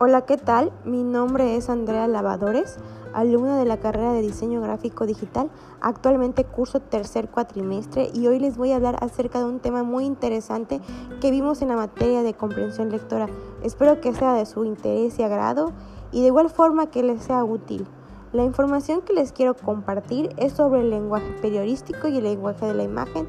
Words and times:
Hola, 0.00 0.20
¿qué 0.20 0.36
tal? 0.36 0.70
Mi 0.84 1.02
nombre 1.02 1.56
es 1.56 1.68
Andrea 1.68 2.06
Lavadores, 2.06 2.76
alumna 3.12 3.58
de 3.58 3.64
la 3.64 3.78
carrera 3.78 4.12
de 4.12 4.20
Diseño 4.20 4.60
Gráfico 4.60 5.06
Digital. 5.06 5.50
Actualmente 5.80 6.44
curso 6.44 6.78
tercer 6.78 7.28
cuatrimestre 7.28 8.08
y 8.14 8.28
hoy 8.28 8.38
les 8.38 8.56
voy 8.56 8.70
a 8.70 8.76
hablar 8.76 8.96
acerca 9.00 9.40
de 9.40 9.46
un 9.46 9.58
tema 9.58 9.82
muy 9.82 10.04
interesante 10.04 10.80
que 11.20 11.32
vimos 11.32 11.62
en 11.62 11.68
la 11.68 11.74
materia 11.74 12.22
de 12.22 12.32
comprensión 12.32 12.90
lectora. 12.90 13.26
Espero 13.64 14.00
que 14.00 14.14
sea 14.14 14.34
de 14.34 14.46
su 14.46 14.64
interés 14.64 15.18
y 15.18 15.24
agrado 15.24 15.72
y 16.12 16.20
de 16.20 16.28
igual 16.28 16.48
forma 16.48 16.92
que 16.92 17.02
les 17.02 17.24
sea 17.24 17.42
útil. 17.42 17.84
La 18.32 18.44
información 18.44 19.02
que 19.02 19.14
les 19.14 19.32
quiero 19.32 19.54
compartir 19.54 20.32
es 20.36 20.52
sobre 20.52 20.82
el 20.82 20.90
lenguaje 20.90 21.32
periodístico 21.42 22.06
y 22.06 22.18
el 22.18 22.22
lenguaje 22.22 22.66
de 22.66 22.74
la 22.74 22.84
imagen. 22.84 23.26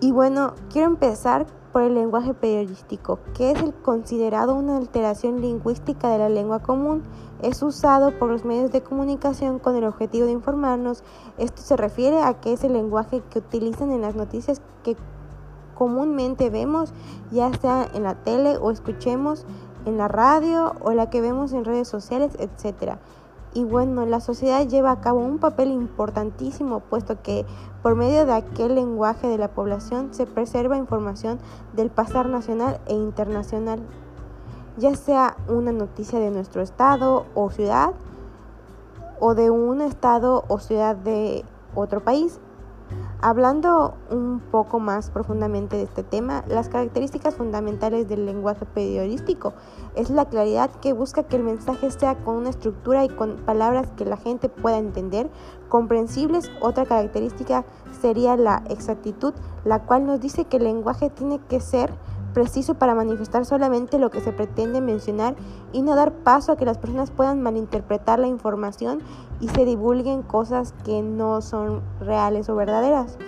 Y 0.00 0.10
bueno, 0.10 0.54
quiero 0.70 0.88
empezar 0.88 1.44
por 1.72 1.82
el 1.82 1.94
lenguaje 1.94 2.34
periodístico, 2.34 3.18
que 3.34 3.50
es 3.50 3.62
el 3.62 3.74
considerado 3.74 4.54
una 4.54 4.76
alteración 4.76 5.40
lingüística 5.40 6.08
de 6.08 6.18
la 6.18 6.28
lengua 6.28 6.60
común. 6.60 7.02
Es 7.42 7.62
usado 7.62 8.18
por 8.18 8.28
los 8.30 8.44
medios 8.44 8.72
de 8.72 8.82
comunicación 8.82 9.58
con 9.58 9.76
el 9.76 9.84
objetivo 9.84 10.26
de 10.26 10.32
informarnos. 10.32 11.04
Esto 11.36 11.62
se 11.62 11.76
refiere 11.76 12.20
a 12.20 12.34
que 12.40 12.52
es 12.52 12.64
el 12.64 12.72
lenguaje 12.72 13.22
que 13.30 13.38
utilizan 13.38 13.92
en 13.92 14.00
las 14.00 14.14
noticias 14.14 14.60
que 14.82 14.96
comúnmente 15.74 16.50
vemos, 16.50 16.92
ya 17.30 17.52
sea 17.54 17.88
en 17.94 18.02
la 18.02 18.16
tele 18.16 18.56
o 18.56 18.70
escuchemos 18.70 19.46
en 19.86 19.96
la 19.96 20.08
radio 20.08 20.74
o 20.80 20.92
la 20.92 21.10
que 21.10 21.20
vemos 21.20 21.52
en 21.52 21.64
redes 21.64 21.88
sociales, 21.88 22.32
etcétera. 22.38 22.98
Y 23.54 23.64
bueno, 23.64 24.04
la 24.06 24.20
sociedad 24.20 24.66
lleva 24.66 24.90
a 24.90 25.00
cabo 25.00 25.20
un 25.20 25.38
papel 25.38 25.70
importantísimo, 25.70 26.80
puesto 26.80 27.22
que 27.22 27.46
por 27.82 27.94
medio 27.94 28.26
de 28.26 28.32
aquel 28.32 28.74
lenguaje 28.74 29.26
de 29.28 29.38
la 29.38 29.48
población 29.48 30.12
se 30.12 30.26
preserva 30.26 30.76
información 30.76 31.38
del 31.74 31.90
pasar 31.90 32.28
nacional 32.28 32.80
e 32.86 32.94
internacional, 32.94 33.80
ya 34.76 34.94
sea 34.94 35.36
una 35.48 35.72
noticia 35.72 36.18
de 36.18 36.30
nuestro 36.30 36.60
estado 36.60 37.26
o 37.34 37.50
ciudad, 37.50 37.94
o 39.20 39.34
de 39.34 39.50
un 39.50 39.80
estado 39.80 40.44
o 40.48 40.58
ciudad 40.58 40.94
de 40.94 41.44
otro 41.74 42.00
país. 42.00 42.40
Hablando 43.20 43.94
un 44.10 44.38
poco 44.38 44.78
más 44.78 45.10
profundamente 45.10 45.76
de 45.76 45.82
este 45.82 46.04
tema, 46.04 46.44
las 46.46 46.68
características 46.68 47.34
fundamentales 47.34 48.08
del 48.08 48.24
lenguaje 48.24 48.64
periodístico 48.64 49.54
es 49.96 50.08
la 50.08 50.26
claridad 50.26 50.70
que 50.80 50.92
busca 50.92 51.24
que 51.24 51.34
el 51.34 51.42
mensaje 51.42 51.90
sea 51.90 52.14
con 52.14 52.36
una 52.36 52.50
estructura 52.50 53.04
y 53.04 53.08
con 53.08 53.38
palabras 53.38 53.88
que 53.96 54.04
la 54.04 54.18
gente 54.18 54.48
pueda 54.48 54.78
entender, 54.78 55.28
comprensibles. 55.68 56.48
Otra 56.60 56.86
característica 56.86 57.64
sería 58.00 58.36
la 58.36 58.62
exactitud, 58.70 59.34
la 59.64 59.80
cual 59.80 60.06
nos 60.06 60.20
dice 60.20 60.44
que 60.44 60.58
el 60.58 60.64
lenguaje 60.64 61.10
tiene 61.10 61.40
que 61.40 61.58
ser 61.58 61.92
preciso 62.38 62.74
para 62.74 62.94
manifestar 62.94 63.44
solamente 63.44 63.98
lo 63.98 64.10
que 64.10 64.20
se 64.20 64.32
pretende 64.32 64.80
mencionar 64.80 65.34
y 65.72 65.82
no 65.82 65.96
dar 65.96 66.12
paso 66.12 66.52
a 66.52 66.56
que 66.56 66.64
las 66.64 66.78
personas 66.78 67.10
puedan 67.10 67.42
malinterpretar 67.42 68.20
la 68.20 68.28
información 68.28 69.00
y 69.40 69.48
se 69.48 69.64
divulguen 69.64 70.22
cosas 70.22 70.72
que 70.84 71.02
no 71.02 71.40
son 71.40 71.82
reales 71.98 72.48
o 72.48 72.54
verdaderas. 72.54 73.18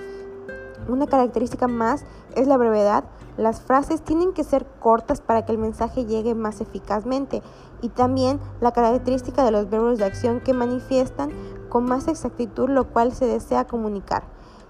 Una 0.89 1.09
característica 1.09 1.67
más 1.67 2.05
es 2.37 2.47
la 2.47 2.57
brevedad. 2.57 3.03
Las 3.37 3.61
frases 3.61 4.01
tienen 4.03 4.33
que 4.33 4.45
ser 4.45 4.65
cortas 4.79 5.21
para 5.21 5.45
que 5.45 5.51
el 5.51 5.59
mensaje 5.59 6.05
llegue 6.05 6.37
más 6.37 6.61
eficazmente 6.61 7.43
y 7.83 7.89
también 7.89 8.39
la 8.61 8.71
característica 8.71 9.45
de 9.45 9.51
los 9.51 9.69
verbos 9.69 9.99
de 9.99 10.05
acción 10.05 10.39
que 10.39 10.55
manifiestan 10.55 11.31
con 11.69 11.85
más 11.85 12.07
exactitud 12.07 12.69
lo 12.69 12.85
cual 12.85 13.11
se 13.11 13.27
desea 13.27 13.67
comunicar. 13.67 14.23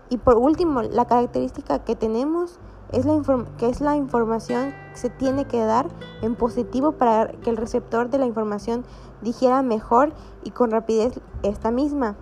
Y 0.09 0.17
por 0.17 0.39
último, 0.39 0.81
la 0.81 1.05
característica 1.05 1.81
que 1.81 1.95
tenemos 1.95 2.59
es 2.93 3.05
la 3.05 3.21
que 3.59 3.69
es 3.69 3.81
la 3.81 3.97
información 3.97 4.73
que 4.93 4.99
se 4.99 5.11
tiene 5.11 5.45
que 5.45 5.65
dar 5.65 5.89
en 6.23 6.35
positivo 6.35 6.93
para 6.93 7.29
que 7.29 7.51
el 7.51 7.57
receptor 7.57 8.11
de 8.11 8.19
la 8.19 8.27
información 8.27 8.85
digiera 9.23 9.63
mejor 9.63 10.13
y 10.45 10.51
con 10.51 10.71
rapidez 10.71 11.21
esta 11.43 11.71
misma. 11.71 12.17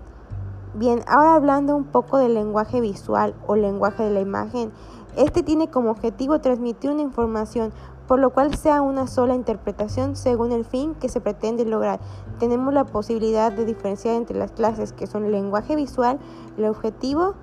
Bien, 0.74 1.02
ahora 1.06 1.34
hablando 1.34 1.74
un 1.74 1.84
poco 1.84 2.18
del 2.18 2.34
lenguaje 2.34 2.80
visual 2.80 3.34
o 3.46 3.56
lenguaje 3.56 4.04
de 4.04 4.10
la 4.10 4.20
imagen, 4.20 4.70
este 5.16 5.42
tiene 5.42 5.68
como 5.68 5.90
objetivo 5.90 6.40
transmitir 6.40 6.90
una 6.90 7.02
información, 7.02 7.72
por 8.06 8.20
lo 8.20 8.30
cual 8.30 8.54
sea 8.54 8.82
una 8.82 9.06
sola 9.06 9.34
interpretación 9.34 10.14
según 10.14 10.52
el 10.52 10.64
fin 10.64 10.94
que 10.94 11.08
se 11.08 11.20
pretende 11.20 11.64
lograr. 11.64 12.00
Tenemos 12.38 12.72
la 12.72 12.84
posibilidad 12.84 13.50
de 13.50 13.64
diferenciar 13.64 14.14
entre 14.14 14.38
las 14.38 14.52
clases 14.52 14.92
que 14.92 15.06
son 15.06 15.24
el 15.24 15.32
lenguaje 15.32 15.74
visual, 15.74 16.18
el 16.56 16.66
objetivo, 16.66 17.34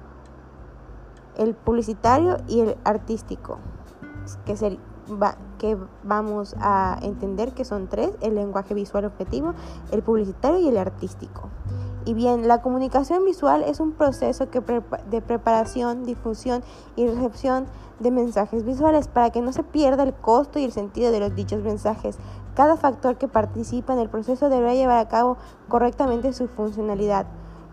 el 1.38 1.56
publicitario 1.56 2.38
y 2.47 2.62
el 2.62 2.78
artístico, 2.84 3.59
que, 4.46 4.79
que 5.57 5.78
vamos 6.03 6.56
a 6.59 6.97
entender 7.01 7.53
que 7.53 7.66
son 7.66 7.88
tres, 7.88 8.12
el 8.22 8.35
lenguaje 8.35 8.73
visual 8.73 9.06
objetivo, 9.06 9.53
el 9.91 10.01
publicitario 10.03 10.59
y 10.59 10.68
el 10.68 10.78
artístico. 10.78 11.50
Y 12.06 12.13
bien, 12.13 12.47
la 12.47 12.62
comunicación 12.62 13.25
visual 13.25 13.63
es 13.63 13.79
un 13.79 13.94
proceso 13.94 14.50
que 14.51 14.62
de 15.09 15.22
preparación, 15.22 16.03
difusión 16.03 16.63
y 16.95 17.07
recepción 17.07 17.66
de 18.00 18.12
mensajes 18.12 18.63
visuales 18.63 19.07
para 19.07 19.31
que 19.31 19.41
no 19.41 19.51
se 19.51 19.63
pierda 19.63 20.03
el 20.03 20.13
costo 20.13 20.59
y 20.59 20.66
el 20.66 20.72
sentido 20.72 21.12
de 21.12 21.19
los 21.19 21.34
dichos 21.34 21.63
mensajes. 21.63 22.19
Cada 22.53 22.78
factor 22.78 23.18
que 23.18 23.28
participa 23.28 23.94
en 23.94 24.00
el 24.00 24.09
proceso 24.09 24.50
deberá 24.50 24.75
llevar 24.75 25.00
a 25.00 25.07
cabo 25.07 25.38
correctamente 25.68 26.31
su 26.31 26.47
funcionalidad. 26.47 27.25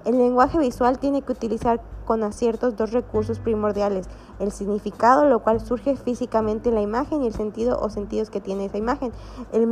El 0.07 0.17
lenguaje 0.17 0.59
visual 0.59 0.99
tiene 0.99 1.21
que 1.23 1.33
utilizar 1.33 1.83
con 2.05 2.23
aciertos 2.23 2.77
dos 2.77 2.93
recursos 2.93 3.39
primordiales, 3.39 4.09
el 4.39 4.53
significado, 4.53 5.27
lo 5.27 5.41
cual 5.41 5.61
surge 5.61 5.97
físicamente 5.97 6.69
en 6.69 6.75
la 6.75 6.81
imagen, 6.81 7.23
y 7.23 7.27
el 7.27 7.35
sentido 7.35 7.79
o 7.81 7.89
sentidos 7.91 8.31
que 8.31 8.41
tiene 8.41 8.67
esa 8.67 8.79
imagen. 8.79 9.13
El, 9.53 9.71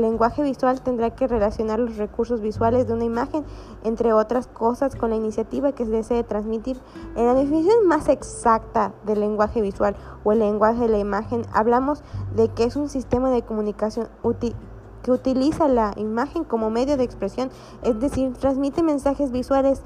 lenguaje 0.00 0.42
visual 0.42 0.80
tendrá 0.82 1.14
que 1.14 1.26
relacionar 1.26 1.78
los 1.78 1.96
recursos 1.96 2.40
visuales 2.40 2.86
de 2.86 2.94
una 2.94 3.04
imagen, 3.04 3.44
entre 3.84 4.12
otras 4.12 4.46
cosas, 4.46 4.96
con 4.96 5.10
la 5.10 5.16
iniciativa 5.16 5.72
que 5.72 5.84
se 5.84 5.90
desee 5.90 6.24
transmitir. 6.24 6.78
En 7.16 7.26
la 7.26 7.34
definición 7.34 7.86
más 7.86 8.08
exacta 8.08 8.92
del 9.04 9.20
lenguaje 9.20 9.60
visual 9.60 9.96
o 10.24 10.32
el 10.32 10.38
lenguaje 10.38 10.80
de 10.80 10.88
la 10.88 10.98
imagen, 10.98 11.42
hablamos 11.52 12.02
de 12.34 12.48
que 12.48 12.64
es 12.64 12.76
un 12.76 12.88
sistema 12.88 13.30
de 13.30 13.42
comunicación 13.42 14.08
útil 14.22 14.54
que 15.02 15.10
utiliza 15.10 15.68
la 15.68 15.92
imagen 15.96 16.44
como 16.44 16.70
medio 16.70 16.96
de 16.96 17.04
expresión, 17.04 17.50
es 17.82 17.98
decir, 18.00 18.32
transmite 18.34 18.82
mensajes 18.82 19.32
visuales, 19.32 19.82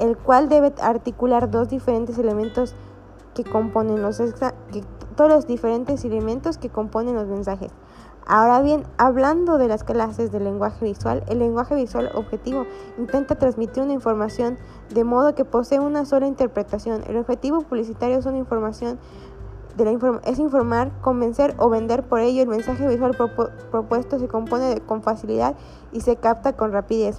el 0.00 0.16
cual 0.16 0.48
debe 0.48 0.72
articular 0.80 1.50
dos 1.50 1.68
diferentes 1.68 2.18
elementos 2.18 2.74
que 3.34 3.44
componen 3.44 4.02
los 4.02 4.18
que, 4.18 4.84
todos 5.16 5.30
los 5.30 5.46
diferentes 5.46 6.04
elementos 6.04 6.58
que 6.58 6.68
componen 6.68 7.14
los 7.14 7.28
mensajes. 7.28 7.70
Ahora 8.26 8.60
bien, 8.60 8.84
hablando 8.96 9.58
de 9.58 9.66
las 9.66 9.82
clases 9.82 10.30
del 10.30 10.44
lenguaje 10.44 10.84
visual, 10.84 11.24
el 11.28 11.40
lenguaje 11.40 11.74
visual 11.74 12.10
objetivo 12.14 12.64
intenta 12.98 13.34
transmitir 13.34 13.82
una 13.82 13.92
información 13.92 14.56
de 14.88 15.04
modo 15.04 15.34
que 15.34 15.44
posee 15.44 15.80
una 15.80 16.04
sola 16.04 16.26
interpretación. 16.26 17.02
El 17.06 17.16
objetivo 17.16 17.62
publicitario 17.62 18.18
es 18.18 18.26
una 18.26 18.38
información 18.38 18.98
es 20.24 20.38
informar, 20.38 20.90
convencer 21.00 21.54
o 21.58 21.70
vender. 21.70 22.02
Por 22.02 22.20
ello, 22.20 22.42
el 22.42 22.48
mensaje 22.48 22.86
visual 22.86 23.16
propuesto 23.70 24.18
se 24.18 24.28
compone 24.28 24.80
con 24.80 25.02
facilidad 25.02 25.54
y 25.92 26.00
se 26.00 26.16
capta 26.16 26.54
con 26.54 26.72
rapidez. 26.72 27.18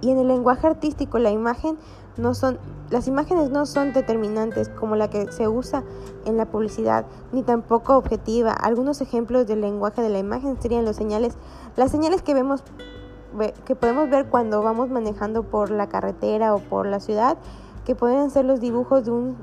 Y 0.00 0.10
en 0.10 0.18
el 0.18 0.28
lenguaje 0.28 0.66
artístico, 0.66 1.18
la 1.18 1.30
imagen 1.30 1.78
no 2.16 2.34
son, 2.34 2.58
las 2.90 3.08
imágenes 3.08 3.50
no 3.50 3.66
son 3.66 3.92
determinantes 3.92 4.68
como 4.68 4.96
la 4.96 5.08
que 5.08 5.30
se 5.32 5.48
usa 5.48 5.84
en 6.24 6.36
la 6.36 6.46
publicidad, 6.46 7.06
ni 7.32 7.42
tampoco 7.42 7.96
objetiva. 7.96 8.52
Algunos 8.52 9.00
ejemplos 9.00 9.46
del 9.46 9.60
lenguaje 9.60 10.02
de 10.02 10.08
la 10.08 10.18
imagen 10.18 10.60
serían 10.60 10.84
los 10.84 10.96
señales, 10.96 11.36
las 11.76 11.90
señales 11.90 12.22
que 12.22 12.34
vemos 12.34 12.62
que 13.66 13.74
podemos 13.74 14.08
ver 14.08 14.26
cuando 14.30 14.62
vamos 14.62 14.88
manejando 14.88 15.42
por 15.42 15.70
la 15.70 15.88
carretera 15.88 16.54
o 16.54 16.58
por 16.58 16.86
la 16.86 17.00
ciudad 17.00 17.36
que 17.84 17.94
pueden 17.94 18.30
ser 18.30 18.44
los 18.44 18.60
dibujos 18.60 19.04
de, 19.04 19.12
un, 19.12 19.36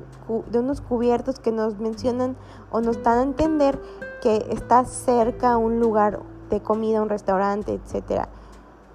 de 0.52 0.60
unos 0.60 0.82
cubiertos 0.82 1.40
que 1.40 1.54
nos 1.54 1.80
mencionan 1.80 2.36
o 2.72 2.82
nos 2.82 3.02
dan 3.02 3.20
a 3.20 3.22
entender 3.22 3.80
que 4.22 4.46
está 4.50 4.84
cerca 4.84 5.58
un 5.58 5.80
lugar 5.80 6.20
de 6.50 6.60
comida, 6.62 7.02
un 7.02 7.10
restaurante, 7.10 7.74
etcétera. 7.74 8.28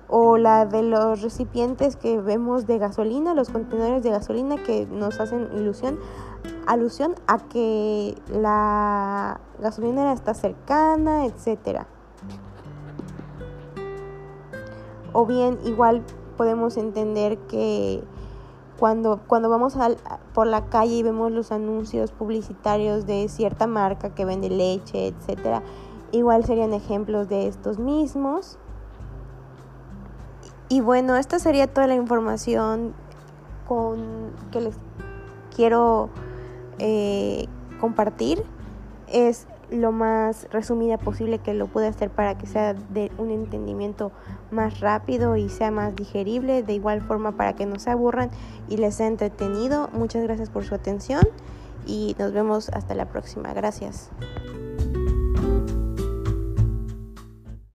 O 0.08 0.38
la 0.38 0.64
de 0.64 0.82
los 0.82 1.20
recipientes 1.22 1.96
que 1.96 2.19
vemos 2.20 2.66
de 2.66 2.78
gasolina, 2.78 3.34
los 3.34 3.50
contenedores 3.50 4.02
de 4.02 4.10
gasolina 4.10 4.56
que 4.56 4.87
nos 4.87 5.20
hacen 5.20 5.50
ilusión, 5.55 5.99
alusión 6.66 7.14
a 7.26 7.38
que 7.38 8.14
la 8.32 9.40
gasolinera 9.60 10.12
está 10.12 10.32
cercana, 10.32 11.26
etcétera. 11.26 11.87
O 15.12 15.26
bien 15.26 15.58
igual 15.64 16.02
podemos 16.37 16.76
entender 16.76 17.38
que 17.40 18.02
cuando, 18.78 19.20
cuando 19.26 19.50
vamos 19.50 19.76
por 20.32 20.46
la 20.46 20.66
calle 20.66 20.94
y 20.94 21.02
vemos 21.02 21.32
los 21.32 21.50
anuncios 21.50 22.12
publicitarios 22.12 23.06
de 23.06 23.28
cierta 23.28 23.66
marca 23.66 24.14
que 24.14 24.25
vende 24.25 24.49
leche, 24.49 25.08
etcétera, 25.08 25.62
igual 26.12 26.44
serían 26.44 26.72
ejemplos 26.72 27.28
de 27.28 27.49
estos 27.49 27.78
mismos. 27.78 28.58
Y 30.68 30.80
bueno, 30.80 31.16
esta 31.16 31.38
sería 31.38 31.66
toda 31.66 31.86
la 31.86 31.94
información 31.94 32.94
con, 33.66 34.32
que 34.50 34.60
les 34.60 34.74
quiero 35.54 36.10
eh, 36.78 37.46
compartir. 37.80 38.42
Es 39.08 39.46
lo 39.70 39.92
más 39.92 40.48
resumida 40.50 40.98
posible 40.98 41.38
que 41.38 41.54
lo 41.54 41.66
pueda 41.66 41.88
hacer 41.88 42.10
para 42.10 42.36
que 42.36 42.46
sea 42.46 42.74
de 42.74 43.10
un 43.18 43.30
entendimiento 43.30 44.12
más 44.50 44.80
rápido 44.80 45.36
y 45.36 45.48
sea 45.48 45.70
más 45.70 45.94
digerible, 45.94 46.62
de 46.62 46.72
igual 46.72 47.02
forma 47.02 47.32
para 47.32 47.54
que 47.54 47.66
no 47.66 47.78
se 47.78 47.90
aburran 47.90 48.30
y 48.68 48.76
les 48.78 48.94
sea 48.94 49.06
entretenido. 49.06 49.88
Muchas 49.92 50.22
gracias 50.22 50.50
por 50.50 50.64
su 50.64 50.74
atención 50.74 51.22
y 51.86 52.16
nos 52.18 52.32
vemos 52.32 52.68
hasta 52.70 52.94
la 52.94 53.06
próxima. 53.06 53.52
Gracias. 53.52 54.10